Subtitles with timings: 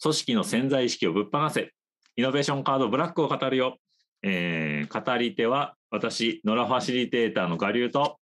[0.00, 1.72] 組織の潜在意識をぶっ放せ。
[2.16, 3.78] イノベーションカードブラックを語るよ。
[4.22, 8.18] えー語り手は私、野良ファシリテーターの我流と、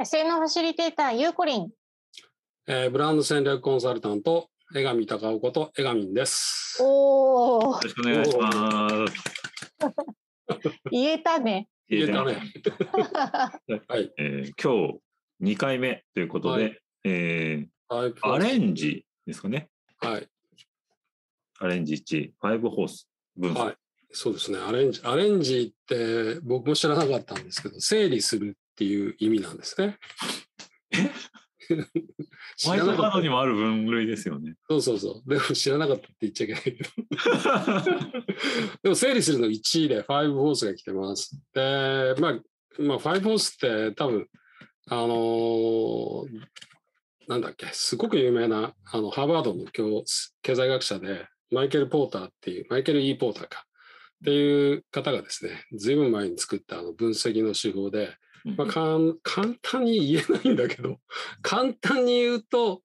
[0.00, 1.70] SN ファシリテーター、ゆうこりん。
[2.66, 6.78] えーブランド戦略コンサルタント、江上隆夫こと江上です。
[6.82, 9.14] おー、よろしくお願いします。
[10.90, 11.68] 言えたね。
[11.88, 12.42] 言えたね。
[13.88, 14.12] はい。
[14.18, 15.00] えー今日
[15.40, 18.10] 2回目ということで、はいえはい。
[18.12, 19.68] ーアレンジですかね。
[19.98, 20.28] はい。
[21.58, 23.64] アレンジ1、5ホース分析。
[23.64, 23.76] はい。
[24.12, 24.58] そうですね。
[24.58, 25.00] アレンジ。
[25.04, 29.98] アレンジって僕も知らなかったんですけど、整理するっていう意味なんですね。
[32.56, 33.20] 知ホワイトカード。
[33.20, 34.54] にもある分類ですよね。
[34.68, 35.28] そうそうそう。
[35.28, 36.78] でも知らなかったって言っちゃいけないけど。
[38.82, 41.38] でも整理するの1位で5ホースが来てます。
[41.52, 42.40] で、まあ、
[42.78, 44.26] まあ、5ホースって多分、
[44.86, 46.48] あのー
[47.28, 50.02] なんだっけ、すごく有名な、あの、ハーバードの教
[50.40, 53.64] 経済学者で、マイケル・ポーターっていう、マイケル・イー・ポーターか。
[54.22, 58.16] っていう方がですね、ずいぶん前に作ったあの分析の手法で、
[58.56, 59.14] まあ、簡
[59.62, 60.98] 単に言えないんだけど、
[61.42, 62.82] 簡単に言うと、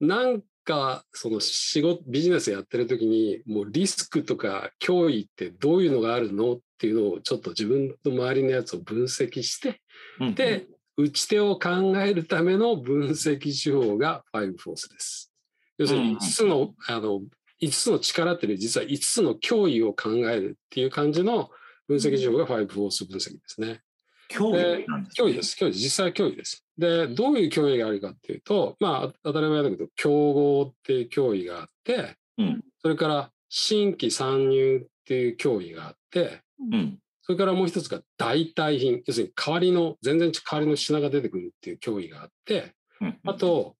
[0.00, 9.80] なんか、その仕事、ビジネスやってる時に、もうリスクとか脅威ってどういうのがあるのっていうのをちょっと自分の周りのやつを分析して、
[10.20, 15.32] うんで、打ち手を考えるための分析手法が5フォースです。
[15.78, 17.20] 要するに5つの、あの、
[17.62, 21.50] 5つの力っていう実は5つの脅威を考えるっていう感じの
[21.88, 23.80] 分析手法が5フォース分析ですね。
[24.28, 25.28] 競技なんです、ね。
[25.28, 25.64] 脅威です。
[25.64, 25.72] 脅威。
[25.72, 26.64] 実際は脅威です。
[26.78, 36.98] で、どういう脅威があるかっていうと、まあ、当たり前だけど、競合っていう脅威があって、うんそれから新規参入っていう脅威があって、うん。
[37.22, 43.18] それからもう一つが代替品、要するに代わりの、全然代わりの品が出てくるっていう脅威があって、うん。
[43.24, 43.76] あと、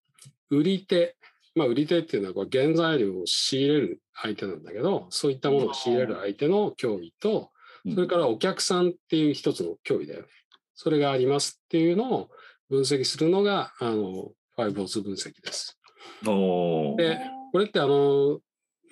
[0.48, 1.16] 売り手。
[1.55, 7.50] まあ、売り手っていうのは原材料を仕入れる相手なんだけど、そういったものを仕入れる相手の脅威と、
[7.94, 10.28] それからお客さんっていう一つの脅威だよね。
[10.75, 12.31] それがありますっていうのを
[12.69, 15.78] 分析するのが、あの、ファイブオス分析です。
[16.97, 17.20] で、
[17.53, 18.41] これってあの、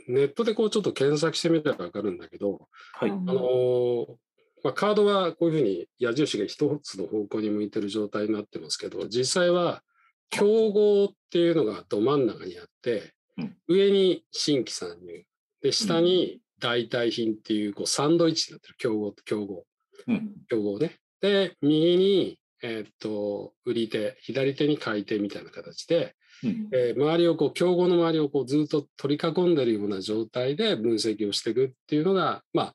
[0.08, 3.10] ネットでこうちょっと検索してみたらわかるんだけど、はい。
[3.10, 4.06] うんあの、
[4.62, 9.82] まあ、カードはこういうふうに矢印が一つの方向に向いてる状態になってますけど、実際は
[10.32, 15.24] 競合っていうのがど真ん中にあって、うん上に新規参入、
[15.62, 19.64] で、下に代替品っていうこうサンドイッチになってる競合と競合。
[20.08, 20.32] うん。
[20.48, 20.96] 競合ね。
[21.20, 26.68] で、右に、えーっと、売り手、左手に買い手みたいな形で、うん。
[26.72, 32.74] えー周りをこう、競合の周りをこうずっと取り囲んでるような状態で分析をしていくっていうのが、まあ、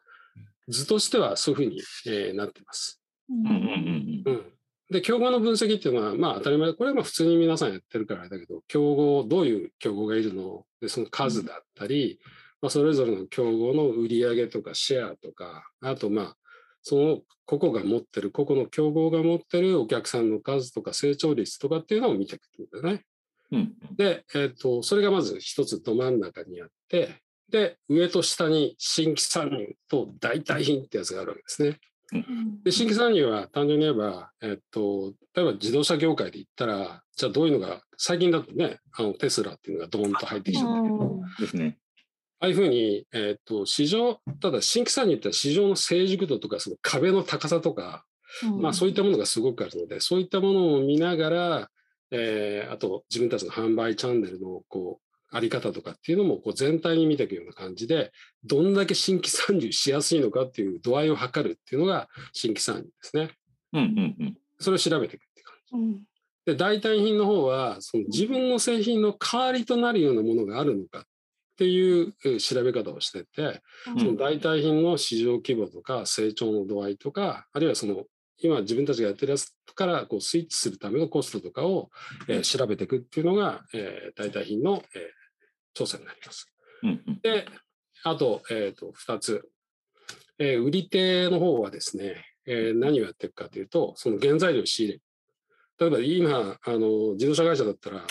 [0.68, 3.01] 図としてはそういうふうに、えーなってます。
[3.29, 3.45] うん。
[3.45, 3.51] うん。
[3.51, 4.17] うん。
[4.90, 4.94] うん。
[4.94, 10.66] で、競合の分析っていうのは、まあ当たり前、これはまあ普通に皆さんやってるからあれだけど、競合、どういう競合がいるの？
[10.81, 12.20] で、その数だったり、
[12.62, 16.38] まあそれぞれの競合の売り上げとかシェアとか、あとまあ、
[16.81, 23.04] その個々が持ってる、個々の競合が持ってるお客さんの数とか成長率とかっていうのを見ていくってことだね。
[23.52, 23.74] うん。
[23.96, 31.80] で、えっ、と、それがまず一つど真ん中にあって、で、上と下に新規参入と代替品ってやつがあるわけですね。
[32.63, 41.78] で、新規参入は単純に言えば、えっと、例えば自動車業界で言ったら、じゃあどういうのが、最近だとね、あのテスラっていうのがドーンと入ってきちゃったけど、あですね。
[42.40, 48.06] あいうふうに、えっと、市場、ただ新規参入って市場の成熟度とか、その壁の高さとか、
[48.62, 51.69] まあそういったものがすごくあるので、そういったものを見ながら、
[52.12, 58.12] えーあと自分たちの販売チャンネルのこう、あり方とかっていうのもこう全体に見ていくような感じで、
[58.44, 63.32] どんだけ新規参入しやすいのかっていう度合いを測るっていうのが新規参入ですね。
[63.74, 63.82] うん。
[63.82, 64.16] うん。
[64.20, 64.38] うん。
[64.60, 66.00] それを調べていくっていう感うんじ。
[66.46, 71.04] で、代替品の方は、その自分の製品の代わりとなるようなものがあるのかっ
[71.58, 78.06] ていうえー調べ方をしてて、うんその代替品の市場規模とか成長の度合いとか、あるいはその
[78.40, 81.90] 今自分たちがやってるやつからこうスイッチするためのコストとかを、
[82.28, 86.51] えー調べていくっていうのが、えー代替品の、えー調査になります。
[86.83, 87.03] うん。
[87.07, 87.19] うん。
[87.21, 87.45] で、
[88.03, 89.47] あと、えっ、と、二つ。
[90.39, 95.03] えー売り手の方はですね、えー何をやっていくかというと、その原材料を仕入れる。
[95.79, 98.06] 例えば今、あの、自動車会社だったら、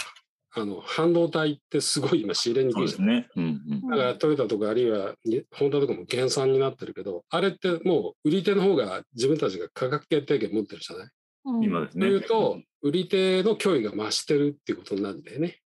[0.59, 3.29] あの、半導体ってすごい今仕入れにくいですね。
[3.37, 3.45] うん。
[3.45, 3.89] うん。
[3.91, 11.09] だからトヨタとかあるいはにホンダとかも減産になってるけど、あれってもう売り手の方が自分たちが価格決定権持ってるじゃない、
[11.45, 12.07] と今ですね。
[12.07, 15.61] いうと、売り手の脅威が増してるっていうことになるんだよね。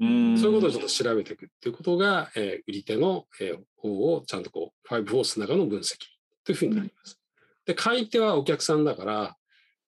[0.00, 0.38] うん。
[0.38, 5.96] そういうことをちょっと調べていくっていうことが、えー売り手の、えー方をちゃんとこう、ファイブフォースの中の分析
[6.44, 7.18] というふうになります。
[7.66, 9.36] で、買い手はお客さんだから、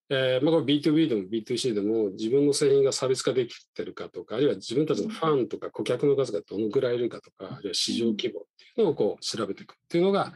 [0.09, 10.35] えーまあ、これ B2B でも B2C でも自分の製品が差別化できてるかとか、あるいは自分たちのファンとか顧客の数がどのぐらいいるかとか、あるいは市場規模っていうのをこう調べていくっていうのが、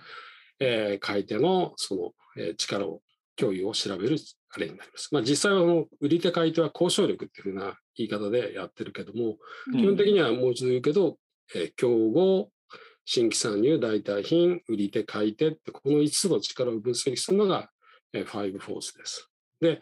[0.61, 3.03] えー買い手のその、えー力を、
[3.37, 4.17] 共有を調べる
[4.51, 5.11] あれになります。
[5.13, 9.37] まあ、実際はあの売り手買い手は交渉力っていうふうな言い方でやってるけども、
[9.69, 11.19] うん基本的にはもう一度言うけど、
[11.55, 12.51] えー競合、
[13.05, 17.71] 新規参入、代替品、売り手、買い手って、この5つの力を分析するのが、
[18.13, 19.31] えーファイブフォースです。
[19.61, 19.81] で、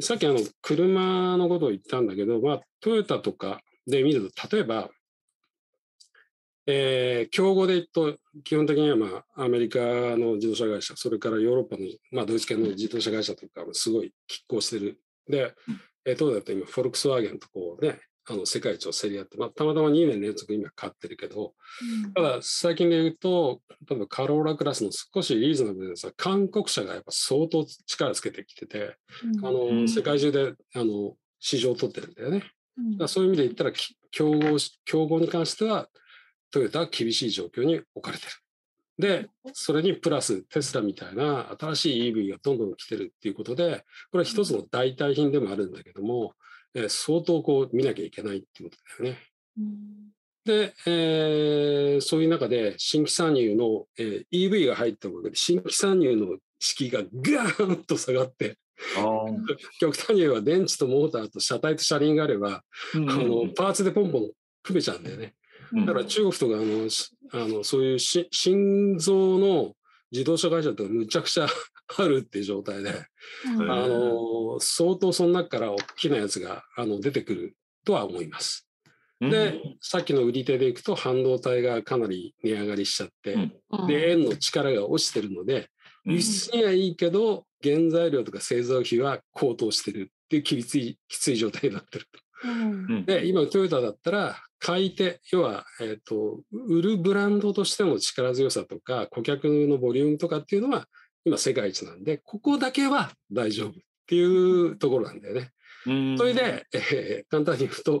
[0.00, 4.90] さっきあの車のことを言ったんだけど、まあ、トヨタとかで見ると、例えば、
[6.66, 15.00] えー競合で言うと、基本的には、まあ、アメリカの自動車会社、それからヨーロッパの、まあ、ドイツ系の自動車会社とかもすごい拮抗してる。
[15.28, 15.54] で、
[16.06, 21.52] えートヨタだと今、フォルクスワーゲンとこうね、あの世界一を競り合って、まあ、たまたま2年連続今勝ってるけど、
[22.14, 28.96] ただ最近で言うと、例えばカローラクラスの少しリーズナブルなさ、韓国車がやっぱ相当力つけてきてて、
[29.42, 29.88] あの、うん。
[29.88, 32.38] 世界中であの市場を取ってるんだよね。
[32.38, 32.50] だか
[33.00, 35.88] らそういう意味で言ったら、き競合し、競合に関しては、
[36.50, 38.32] トヨタは厳しい状況に置かれてる。
[38.98, 46.34] で、それにプラステスラみたいな新しい EV がどんどん来てるっていうことで、これは一つの代替品でもあるんだけども、
[46.74, 49.20] えー相当こう見なきゃいけないっていうことだよね。
[50.44, 58.58] で、えーそういう中で新規参入の、えー EV が入ったおかげで新規参入の敷居がガーンと下がって、
[59.80, 62.62] 極端に言えば電池とモーターと車体と車輪があれば、
[62.94, 64.30] うんあのパーツでポンポン
[64.62, 65.34] 組めちゃうんだよね。
[65.72, 65.86] うん。
[65.86, 69.72] だから中国とかあのしあのそういうし心臓の
[70.10, 71.46] 自動車会社とかむちゃくちゃ
[71.98, 72.94] あるっていう状態で、
[73.58, 73.70] うん。
[73.70, 78.68] あの相当その中から大きなやつがあの出てくるとは思います。
[79.20, 83.34] で、さっきの売り手でいくと半導体がかなり値上がりしちゃって、
[83.70, 83.86] うん。
[83.86, 85.68] で、円の力が落ちてるので、
[86.04, 92.06] 輸出にはいいけど、原材料とか製造費は高騰してるっていうきついきつい状態になってる。
[92.44, 93.04] うん。
[93.06, 100.88] で、今トヨタだったら、買い手、要は、えっ、と、売るブランドとしての力強さとか、顧客のボリュームとかっていうのは、
[101.26, 103.72] 今世界一なんで、ここだけは大丈夫っ
[104.06, 105.50] ていうところなんだよね。
[105.86, 108.00] うんそれで、えー簡単に言うと、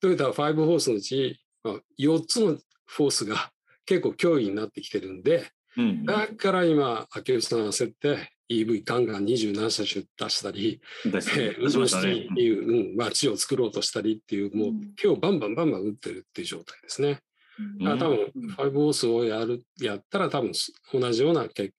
[0.00, 3.52] トヨタは5フォースのうち、まあ、4つのフォースが
[3.86, 17.20] 結構脅威になってきてるんで、うんだから今、秋吉さん焦って、EV ガンガン27車種出したり、ですねえー、運動していう、うん、街を作ろうとしたりっていう、もううん手をバンバンバンバン打ってるっていう状態ですね。
[17.58, 17.78] うん。
[17.78, 20.52] だから多分、5ホースをやる、やったら多分
[20.92, 21.72] 同じような結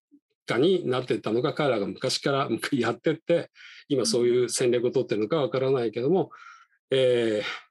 [0.48, 3.52] 果になっていったのが、彼らが昔からやってって、
[3.88, 6.32] 今そういう戦略を取ってるのかわからないけども、
[6.92, 7.66] えー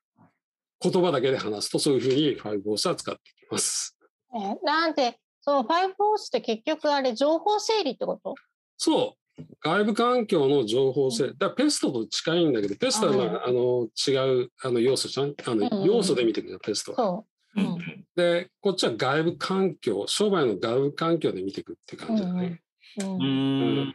[0.80, 3.96] 言葉だけで話すとそういうふうに5ホースは使っていきます。
[4.34, 8.34] えーなんで、そのファイブフォースって結局あれ情報整理ってこと？
[8.76, 9.42] そう。
[9.60, 11.28] 外部環境の情報性。
[11.28, 15.34] だからペストと近いんだけど、ペストは、まあ、あの違うあの要素じゃん。
[15.44, 16.96] あのうんうん要素で見てくるよ、ペストは。
[16.98, 17.26] そ
[17.56, 22.06] うんで、こっちは外部環境、商売の外部環境で見ていくっていうう。
[22.06, 22.62] 感じだね。
[23.00, 23.94] うんううんん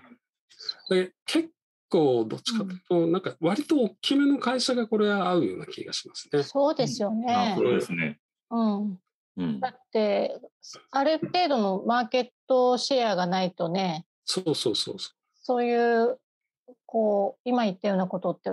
[0.90, 1.50] で結
[1.90, 6.44] 構、どっちかというと、なんか割と大きめの会社がこれは合うような気がしますね。
[6.44, 7.68] そうですよねあそ。
[7.68, 8.20] うですね。
[8.52, 9.00] うん。
[9.38, 10.38] うんだって、
[10.92, 15.12] ある程度のマーケットシェアがないとね、そうそうそうそ
[15.42, 16.20] そういう、
[16.86, 18.52] こう、今言ったようなことって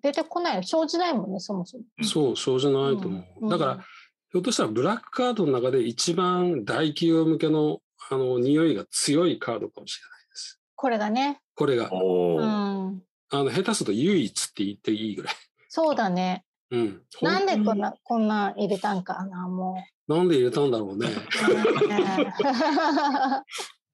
[0.00, 1.84] 出てこない、生じないもんね、そもそも。
[1.98, 2.04] う。
[2.04, 3.50] そう、そうじゃないと思う。
[3.50, 3.84] だから、
[4.30, 10.60] ひょっとしたらブラックカードの中で一番大企業向けのあの匂いが強いカードかもしれないです。
[10.76, 11.92] これがね、これが。
[11.92, 12.44] おーう
[12.90, 13.02] ん。
[13.30, 15.34] あの下手すると唯一って言っていいぐらい。
[15.68, 16.44] そうだね。
[16.70, 17.02] うん。
[17.20, 21.08] なんでこんなな、こんなん入れたんかな、もなんで入れたんだろうね。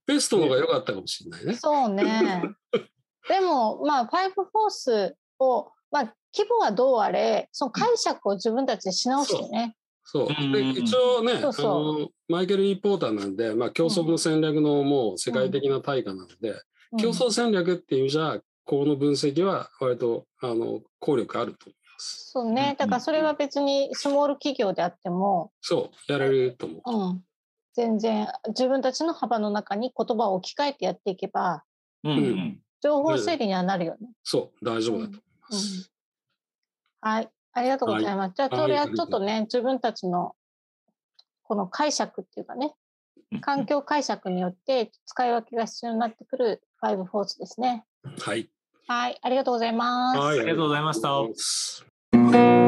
[0.08, 0.10] う。
[0.10, 1.54] ねペストの方が良かったかもしれないね。
[1.54, 2.04] そうね。
[3.28, 9.76] でも、まあ、ファイブフォースを、まあ、規模はどうあれ、その解釈を自分たちでし直してね。
[10.04, 10.28] そう。
[10.28, 16.56] うんで一応ね、そうそうあのマイケル・リー・ポーターなんで、まあ、競争の戦略のもう世界的な対価なので、うん
[16.98, 22.30] 競争戦略っていう意味じゃ、この分析は割とあの効力あると思います。
[22.32, 22.76] そうね。
[22.78, 26.90] だからそれは別にスモール企業であっても、そう、やれると思う。
[26.90, 27.24] うん、
[27.74, 31.64] 全然自分たちの幅の中に言葉を置き換えてやっていけば、
[32.04, 34.08] うんうん情報整理にはなるよね。
[34.24, 35.92] そう、大丈夫だと思いまうんす。
[37.00, 37.30] はい。
[37.52, 38.34] ありがとうございます。
[38.34, 40.34] じゃあ、はいそれはちょっとね、自分たちの
[41.44, 42.74] この解釈っていうかね、
[43.40, 47.84] 環境解釈によって使い分けが必要になってくる5フォースですね。
[48.18, 48.50] はい。
[48.88, 49.18] はい。
[49.22, 50.18] ありがとうございます。
[50.18, 52.61] はい、ありがとうございました